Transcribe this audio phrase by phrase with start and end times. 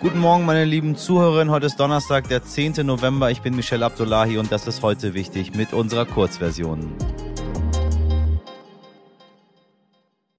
[0.00, 1.50] Guten Morgen, meine lieben Zuhörerinnen.
[1.50, 2.84] Heute ist Donnerstag, der 10.
[2.84, 3.30] November.
[3.30, 6.92] Ich bin Michelle Abdullahi und das ist heute wichtig mit unserer Kurzversion.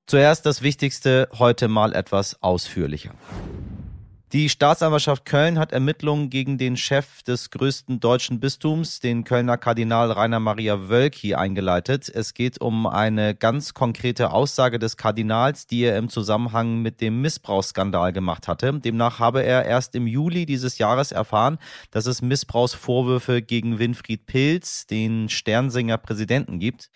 [0.05, 3.11] Zuerst das Wichtigste, heute mal etwas ausführlicher.
[4.33, 10.11] Die Staatsanwaltschaft Köln hat Ermittlungen gegen den Chef des größten deutschen Bistums, den Kölner Kardinal
[10.11, 12.11] Rainer Maria Wölki, eingeleitet.
[12.13, 17.21] Es geht um eine ganz konkrete Aussage des Kardinals, die er im Zusammenhang mit dem
[17.21, 18.73] Missbrauchsskandal gemacht hatte.
[18.73, 21.57] Demnach habe er erst im Juli dieses Jahres erfahren,
[21.91, 26.89] dass es Missbrauchsvorwürfe gegen Winfried Pilz, den Sternsinger Präsidenten, gibt.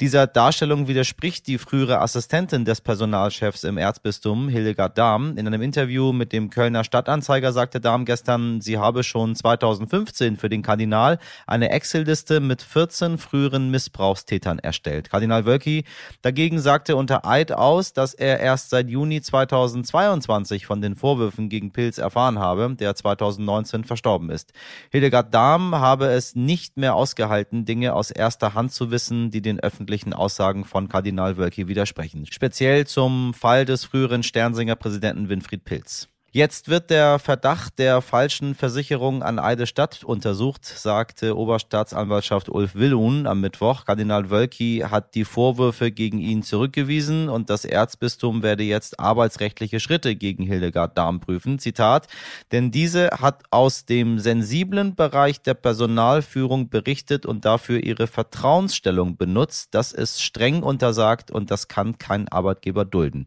[0.00, 6.12] Dieser Darstellung widerspricht die frühere Assistentin des Personalchefs im Erzbistum, Hildegard Dahm, in einem Interview
[6.12, 11.18] mit dem Kölner Kölner Stadtanzeiger sagte Dahm gestern, sie habe schon 2015 für den Kardinal
[11.46, 15.08] eine Excel-Liste mit 14 früheren Missbrauchstätern erstellt.
[15.08, 15.84] Kardinal Wölki
[16.20, 21.72] dagegen sagte unter Eid aus, dass er erst seit Juni 2022 von den Vorwürfen gegen
[21.72, 24.52] Pilz erfahren habe, der 2019 verstorben ist.
[24.90, 29.60] Hildegard Dahm habe es nicht mehr ausgehalten, Dinge aus erster Hand zu wissen, die den
[29.60, 32.26] öffentlichen Aussagen von Kardinal Wölki widersprechen.
[32.30, 36.10] Speziell zum Fall des früheren Sternsinger Präsidenten Winfried Pilz.
[36.36, 43.26] Jetzt wird der Verdacht der falschen Versicherung an Eide Stadt untersucht, sagte Oberstaatsanwaltschaft Ulf Willun
[43.26, 43.86] am Mittwoch.
[43.86, 50.14] Kardinal Wölki hat die Vorwürfe gegen ihn zurückgewiesen und das Erzbistum werde jetzt arbeitsrechtliche Schritte
[50.14, 51.58] gegen Hildegard Dahm prüfen.
[51.58, 52.06] Zitat,
[52.52, 59.68] denn diese hat aus dem sensiblen Bereich der Personalführung berichtet und dafür ihre Vertrauensstellung benutzt.
[59.70, 63.26] Das ist streng untersagt und das kann kein Arbeitgeber dulden.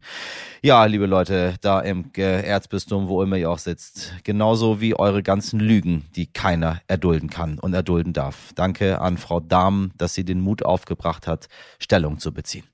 [0.61, 4.13] Ja, liebe Leute, da im Erzbistum Universum, wo immer ihr auch sitzt.
[4.23, 8.51] Genauso wie eure ganzen Lügen, die keiner erdulden kann und erdulden darf.
[8.55, 11.47] Danke an Frau Dahm, dass sie den Mut aufgebracht hat,
[11.79, 12.65] Stellung zu beziehen.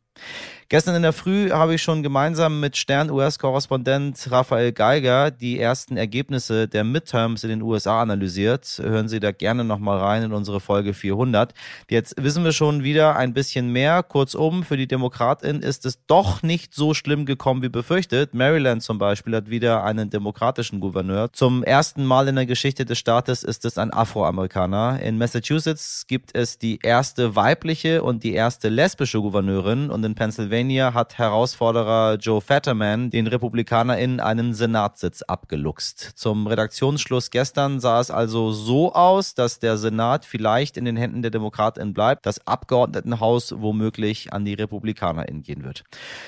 [0.68, 6.68] Gestern in der Früh habe ich schon gemeinsam mit Stern-US-Korrespondent Raphael Geiger die ersten Ergebnisse
[6.68, 8.82] der Midterms in den USA analysiert.
[8.82, 11.54] Hören Sie da gerne nochmal rein in unsere Folge 400.
[11.88, 14.02] Jetzt wissen wir schon wieder ein bisschen mehr.
[14.02, 18.34] Kurzum, für die Demokratin ist es doch nicht so schlimm gekommen wie befürchtet.
[18.34, 21.32] Maryland zum Beispiel hat wieder einen demokratischen Gouverneur.
[21.32, 25.00] Zum ersten Mal in der Geschichte des Staates ist es ein Afroamerikaner.
[25.00, 30.55] In Massachusetts gibt es die erste weibliche und die erste lesbische Gouverneurin und in Pennsylvania
[30.56, 36.14] Pennsylvania hat Herausforderer Joe Fetterman den RepublikanerInnen einen Senatssitz abgeluchst.
[36.16, 41.22] Zum Redaktionsschluss gestern sah es also so aus, dass der Senat vielleicht in den Händen
[41.22, 45.84] der DemokratInnen bleibt, das Abgeordnetenhaus womöglich an die RepublikanerInnen gehen wird.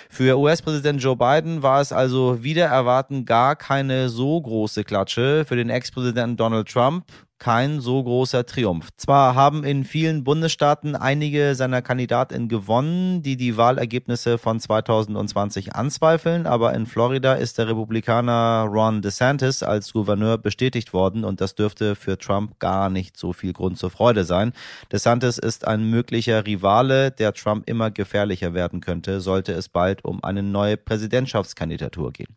[0.10, 5.46] Für US-Präsident Joe Biden war es also wieder erwarten gar keine so große Klatsche.
[5.48, 7.06] Für den Ex-Präsidenten Donald Trump
[7.40, 8.90] kein so großer Triumph.
[8.98, 16.48] Zwar haben in vielen Bundesstaaten einige seiner Kandidatinnen gewonnen, die die Wahlergebnisse von 2020 anzweifeln,
[16.48, 21.96] aber in Florida ist der Republikaner Ron DeSantis als Gouverneur bestätigt worden und das dürfte
[21.96, 24.54] für Trump gar nicht so viel Grund zur Freude sein.
[24.92, 30.24] DeSantis ist ein möglicher Rivale, der Trump immer gefährlicher werden könnte, sollte es bald um
[30.24, 32.36] eine neue Präsidentschaftskandidatur gehen.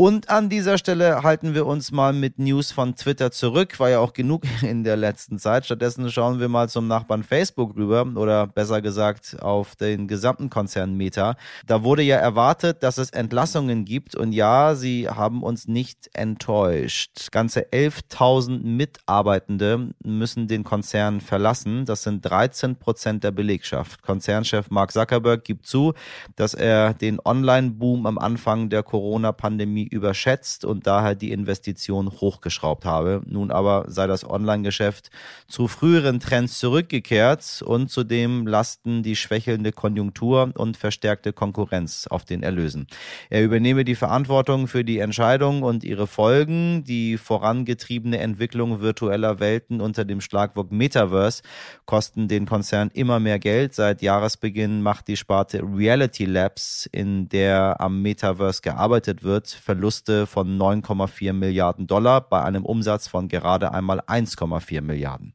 [0.00, 3.80] Und an dieser Stelle halten wir uns mal mit News von Twitter zurück.
[3.80, 5.66] War ja auch genug in der letzten Zeit.
[5.66, 10.94] Stattdessen schauen wir mal zum Nachbarn Facebook rüber oder besser gesagt auf den gesamten Konzern
[10.94, 11.36] Meta.
[11.66, 17.30] Da wurde ja erwartet, dass es Entlassungen gibt und ja, sie haben uns nicht enttäuscht.
[17.30, 21.84] Ganze 11.000 Mitarbeitende müssen den Konzern verlassen.
[21.84, 24.02] Das sind 13 Prozent der Belegschaft.
[24.02, 25.94] Konzernchef Mark Zuckerberg gibt zu,
[26.36, 33.22] dass er den Online-Boom am Anfang der Corona-Pandemie überschätzt und daher die Investition hochgeschraubt habe.
[33.26, 35.10] Nun aber sei das Online-Geschäft
[35.48, 42.44] zu früheren Trends zurückgekehrt und zudem lasten die schwächelnde Konjunktur und verstärkte Konkurrenz auf den
[42.44, 42.86] Erlösen.
[43.28, 46.84] Er übernehme die Verantwortung für die Entscheidung und ihre Folgen.
[46.84, 51.42] Die vorangetriebene Entwicklung virtueller Welten unter dem Schlagwort Metaverse
[51.84, 53.74] kosten den Konzern immer mehr Geld.
[53.74, 60.56] Seit Jahresbeginn macht die Sparte Reality Labs, in der am Metaverse gearbeitet wird, Verluste von
[60.56, 65.34] 9,4 Milliarden Dollar bei einem Umsatz von gerade einmal 1,4 Milliarden.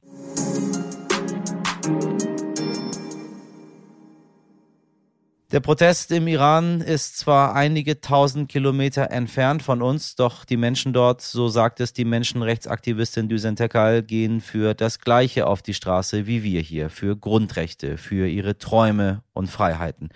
[5.54, 10.94] Der Protest im Iran ist zwar einige tausend Kilometer entfernt von uns, doch die Menschen
[10.94, 16.26] dort, so sagt es die Menschenrechtsaktivistin Düsen Tekal, gehen für das Gleiche auf die Straße
[16.26, 20.10] wie wir hier, für Grundrechte, für ihre Träume und Freiheiten.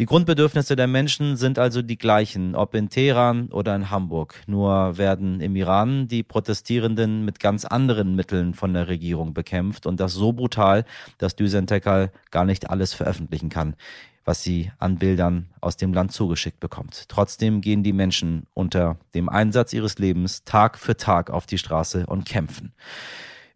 [0.00, 4.34] Die Grundbedürfnisse der Menschen sind also die gleichen, ob in Teheran oder in Hamburg.
[4.46, 10.00] Nur werden im Iran die Protestierenden mit ganz anderen Mitteln von der Regierung bekämpft und
[10.00, 10.86] das so brutal,
[11.18, 13.76] dass Düsen Tekal gar nicht alles veröffentlichen kann.
[14.24, 17.08] was sie an Bildern aus dem Land zugeschickt bekommt.
[17.08, 22.06] Trotzdem gehen die Menschen unter dem Einsatz ihres Lebens Tag für Tag auf die Straße
[22.06, 22.72] und kämpfen.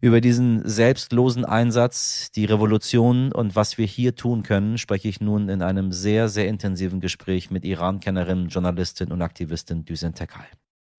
[0.05, 5.49] Über diesen selbstlosen Einsatz, die Revolution und was wir hier tun können, spreche ich nun
[5.49, 10.45] in einem sehr, sehr intensiven Gespräch mit Iran-Kennerin, Journalistin und Aktivistin Düsen Tekal.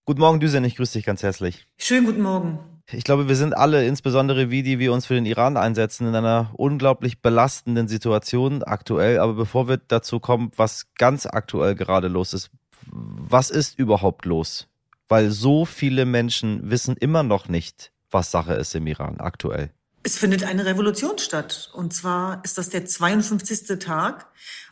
[0.06, 1.69] Guten Morgen, Düsen, ich grüße dich ganz herzlich.
[1.79, 2.58] Schönen guten Morgen.
[2.91, 6.17] Ich glaube, wir sind alle, insbesondere wie die wir uns für den Iran einsetzen, in
[6.17, 9.20] einer unglaublich belastenden Situation aktuell.
[9.20, 12.50] Aber bevor wir dazu kommen, was ganz aktuell gerade los ist,
[12.91, 14.67] was ist überhaupt los?
[15.06, 19.70] Weil so viele Menschen wissen immer noch nicht, was Sache ist im Iran aktuell.
[20.03, 21.70] Es findet eine Revolution statt.
[21.75, 23.79] Und zwar ist das der 52.
[23.79, 24.26] Tag.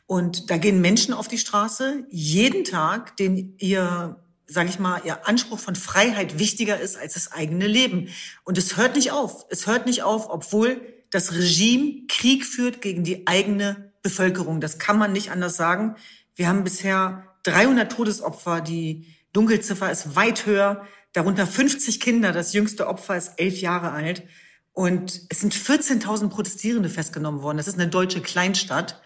[0.06, 5.26] Und da gehen Menschen auf die Straße, jeden Tag, den ihr sage ich mal, ihr
[5.26, 8.08] Anspruch von Freiheit wichtiger ist als das eigene Leben.
[8.44, 9.46] Und es hört nicht auf.
[9.50, 10.80] Es hört nicht auf, obwohl
[11.10, 14.60] das Regime Krieg führt gegen die eigene Bevölkerung.
[14.60, 15.96] Das kann man nicht anders sagen.
[16.34, 18.60] Wir haben bisher 300 Todesopfer.
[18.60, 20.87] Die Dunkelziffer ist weit höher.
[21.14, 22.32] Darunter 50 Kinder.
[22.32, 24.25] Das jüngste Opfer ist elf Jahre alt.
[24.72, 27.56] Und es sind 14.000 Protestierende festgenommen worden.
[27.56, 29.00] Das ist eine deutsche Kleinstadt.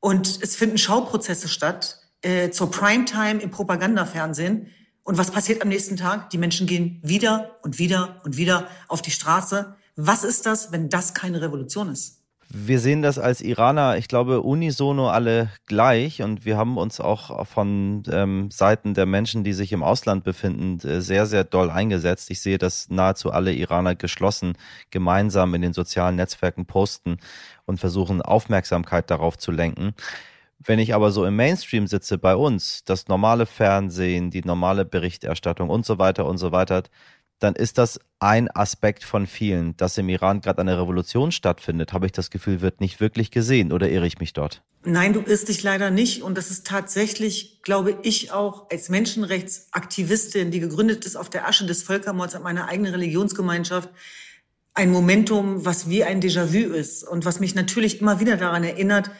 [0.00, 4.72] Und es finden Schauprozesse statt äh, zur Primetime im Propagandafernsehen.
[5.04, 6.30] Und was passiert am nächsten Tag?
[6.30, 9.76] Die Menschen gehen wieder und wieder und wieder auf die Straße.
[9.94, 12.23] Was ist das, wenn das keine Revolution ist?
[12.50, 17.46] Wir sehen das als Iraner, ich glaube, unisono alle gleich und wir haben uns auch
[17.46, 22.30] von ähm, Seiten der Menschen, die sich im Ausland befinden, äh, sehr, sehr doll eingesetzt.
[22.30, 24.54] Ich sehe, dass nahezu alle Iraner geschlossen
[24.90, 27.18] gemeinsam in den sozialen Netzwerken posten
[27.66, 29.94] und versuchen, Aufmerksamkeit darauf zu lenken.
[30.58, 35.68] Wenn ich aber so im Mainstream sitze bei uns, das normale Fernsehen, die normale Berichterstattung
[35.68, 36.84] und so weiter und so weiter,
[37.38, 39.76] dann ist das ein Aspekt von vielen.
[39.76, 43.72] Dass im Iran gerade eine Revolution stattfindet, habe ich das Gefühl, wird nicht wirklich gesehen.
[43.72, 44.62] Oder irre ich mich dort?
[44.84, 46.22] Nein, du irrst dich leider nicht.
[46.22, 51.66] Und das ist tatsächlich, glaube ich, auch als Menschenrechtsaktivistin, die gegründet ist auf der Asche
[51.66, 53.90] des Völkermords an meiner eigenen Religionsgemeinschaft,
[54.74, 59.10] ein Momentum, was wie ein Déjà-vu ist und was mich natürlich immer wieder daran erinnert,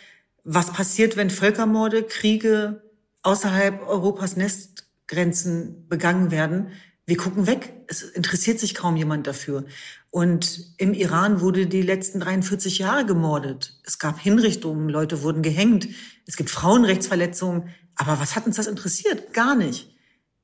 [0.42, 2.82] was passiert, wenn Völkermorde, Kriege
[3.22, 6.72] außerhalb Europas Nestgrenzen begangen werden?
[7.06, 7.72] Wir gucken weg.
[7.86, 9.66] Es interessiert sich kaum jemand dafür.
[10.10, 13.78] Und im Iran wurde die letzten 43 Jahre gemordet.
[13.84, 15.88] Es gab Hinrichtungen, Leute wurden gehängt.
[16.26, 17.68] Es gibt Frauenrechtsverletzungen.
[17.96, 19.34] Aber was hat uns das interessiert?
[19.34, 19.90] Gar nicht.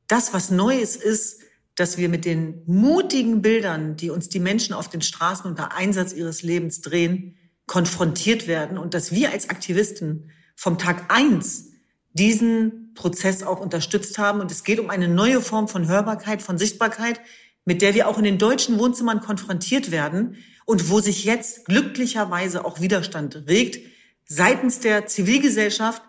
[0.06, 1.40] Das, was Neues ist,
[1.76, 6.12] dass wir mit den mutigen Bildern, die uns die Menschen auf den Straßen unter Einsatz
[6.12, 11.70] ihres Lebens drehen, konfrontiert werden und dass wir als Aktivisten vom Tag eins
[12.12, 14.40] diesen Prozess auch unterstützt haben.
[14.40, 17.20] Und es geht um eine neue Form von Hörbarkeit, von Sichtbarkeit,
[17.64, 22.64] mit der wir auch in den deutschen Wohnzimmern konfrontiert werden und wo sich jetzt glücklicherweise
[22.64, 23.81] auch Widerstand regt
[24.25, 26.02] seitens der Zivilgesellschaft,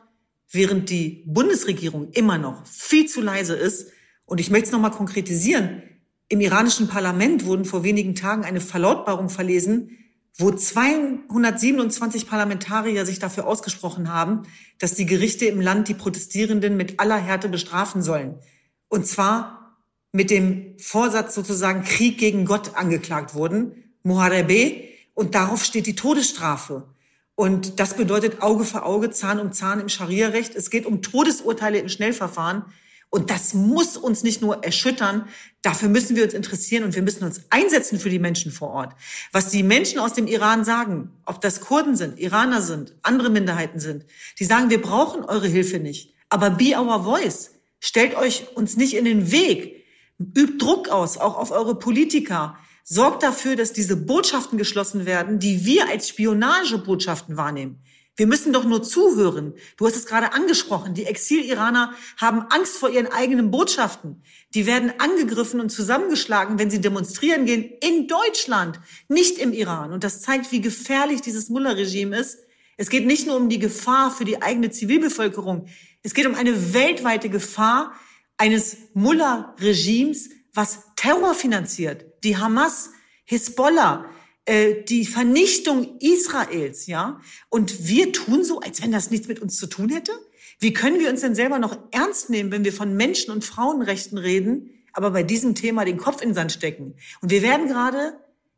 [0.51, 3.91] während die Bundesregierung immer noch viel zu leise ist.
[4.25, 5.81] Und ich möchte es nochmal konkretisieren.
[6.29, 9.97] Im iranischen Parlament wurden vor wenigen Tagen eine Verlautbarung verlesen,
[10.37, 14.43] wo 227 Parlamentarier sich dafür ausgesprochen haben,
[14.79, 18.39] dass die Gerichte im Land die Protestierenden mit aller Härte bestrafen sollen.
[18.87, 19.77] Und zwar
[20.11, 26.87] mit dem Vorsatz sozusagen Krieg gegen Gott angeklagt wurden, Muharebe, und darauf steht die Todesstrafe.
[27.35, 30.55] Und das bedeutet Auge für Auge, Zahn um Zahn im Scharia-Recht.
[30.55, 32.65] Es geht um Todesurteile im Schnellverfahren.
[33.11, 35.27] Und das muss uns nicht nur erschüttern,
[35.61, 38.95] dafür müssen wir uns interessieren und wir müssen uns einsetzen für die Menschen vor Ort.
[39.33, 43.81] Was die Menschen aus dem Iran sagen, ob das Kurden sind, Iraner sind, andere Minderheiten
[43.81, 44.05] sind,
[44.39, 46.15] die sagen, wir brauchen eure Hilfe nicht.
[46.29, 47.51] Aber be our voice.
[47.81, 49.83] Stellt euch uns nicht in den Weg.
[50.17, 52.57] Übt Druck aus, auch auf eure Politiker.
[52.85, 57.83] Sorgt dafür, dass diese Botschaften geschlossen werden, die wir als Spionagebotschaften wahrnehmen.
[58.17, 59.53] Wir müssen doch nur zuhören.
[59.77, 60.93] Du hast es gerade angesprochen.
[60.93, 64.21] Die Exil-Iraner haben Angst vor ihren eigenen Botschaften.
[64.53, 69.93] Die werden angegriffen und zusammengeschlagen, wenn sie demonstrieren gehen in Deutschland, nicht im Iran.
[69.93, 72.39] Und das zeigt, wie gefährlich dieses Mullah-Regime ist.
[72.75, 75.67] Es geht nicht nur um die Gefahr für die eigene Zivilbevölkerung.
[76.03, 77.93] Es geht um eine weltweite Gefahr
[78.37, 82.05] eines Mullah-Regimes, was Terror finanziert.
[82.23, 82.89] Die Hamas,
[83.23, 84.05] Hisbollah,
[84.45, 87.19] äh, die Vernichtung Israels, ja.
[87.49, 90.11] Und wir tun so, als wenn das nichts mit uns zu tun hätte.
[90.59, 94.17] Wie können wir uns denn selber noch ernst nehmen, wenn wir von Menschen- und Frauenrechten
[94.17, 96.95] reden, aber bei diesem Thema den Kopf in den Sand stecken?
[97.21, 98.13] Und wir werden gerade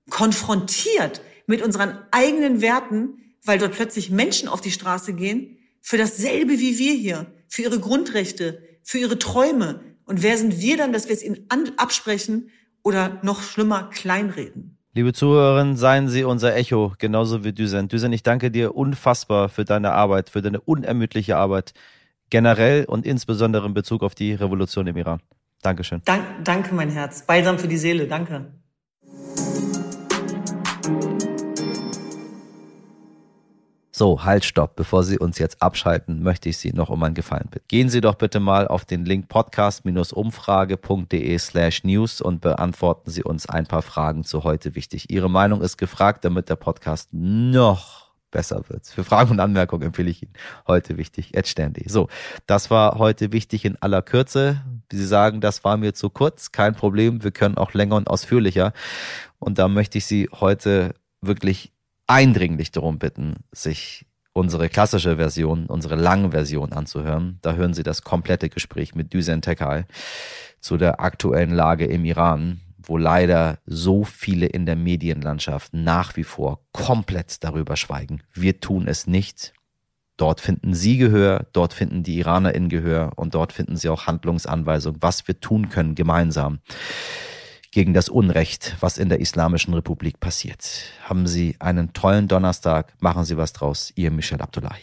[0.10, 6.60] konfrontiert mit unseren eigenen Werten, weil dort plötzlich Menschen auf die Straße gehen, für dasselbe
[6.60, 9.82] wie wir hier, für ihre Grundrechte, für ihre Träume.
[10.06, 11.46] Und wer sind wir dann, dass wir es ihnen
[11.78, 12.50] absprechen
[12.84, 14.73] oder noch schlimmer kleinreden?
[14.96, 17.88] Liebe Zuhörerinnen, seien Sie unser Echo, genauso wie Düsen.
[17.88, 21.74] Düsen, ich danke dir unfassbar für deine Arbeit, für deine unermüdliche Arbeit,
[22.30, 25.20] generell und insbesondere in Bezug auf die Revolution im Iran.
[25.64, 26.04] Dankeschön.
[26.06, 27.26] Dank, danke, mein Herz.
[27.26, 28.08] Balsam für die Seele.
[28.08, 28.54] Danke.
[33.96, 34.76] So, halt, stopp.
[34.76, 37.68] Bevor Sie uns jetzt abschalten, möchte ich Sie noch um einen Gefallen bitten.
[37.68, 43.48] Gehen Sie doch bitte mal auf den Link podcast-umfrage.de slash news und beantworten Sie uns
[43.48, 45.12] ein paar Fragen zu heute wichtig.
[45.12, 48.88] Ihre Meinung ist gefragt, damit der Podcast noch besser wird.
[48.88, 50.34] Für Fragen und Anmerkungen empfehle ich Ihnen
[50.66, 51.92] heute wichtig, Ed Ständig.
[51.92, 52.08] So,
[52.48, 54.64] das war heute wichtig in aller Kürze.
[54.90, 56.52] Wie Sie sagen, das war mir zu kurz.
[56.52, 57.24] Kein Problem.
[57.24, 58.74] Wir können auch länger und ausführlicher.
[59.38, 61.73] Und da möchte ich Sie heute wirklich
[62.08, 67.38] eindringlich darum bitten, sich unsere klassische Version, unsere lange Version anzuhören.
[67.42, 69.86] Da hören Sie das komplette Gespräch mit Düsen Tekal
[70.60, 76.24] zu der aktuellen Lage im Iran, wo leider so viele in der Medienlandschaft nach wie
[76.24, 78.24] vor komplett darüber schweigen.
[78.34, 79.54] Wir tun es nicht.
[80.18, 85.02] Dort finden Sie Gehör, dort finden die IranerInnen Gehör und dort finden Sie auch Handlungsanweisungen,
[85.02, 86.60] was wir tun können gemeinsam
[87.74, 90.84] gegen das Unrecht, was in der Islamischen Republik passiert.
[91.04, 93.92] Haben Sie einen tollen Donnerstag, machen Sie was draus.
[93.96, 94.82] Ihr Michel Abdullahi.